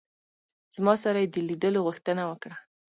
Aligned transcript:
زما 0.75 0.93
سره 1.03 1.17
یې 1.23 1.27
د 1.31 1.35
لیدلو 1.47 1.79
غوښتنه 1.87 2.23
وکړه. 2.29 2.55